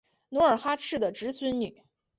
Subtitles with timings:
[0.29, 1.83] 努尔哈赤的侄孙女。